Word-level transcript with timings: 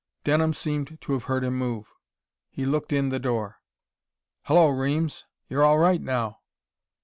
Denham 0.23 0.51
seemed 0.55 0.99
to 1.01 1.13
have 1.13 1.25
heard 1.25 1.43
him 1.43 1.59
move. 1.59 1.87
He 2.49 2.65
looked 2.65 2.91
in 2.91 3.09
the 3.09 3.19
door. 3.19 3.61
"Hullo, 4.47 4.69
Reames. 4.69 5.25
You're 5.47 5.63
all 5.63 5.77
right 5.77 6.01
now." 6.01 6.39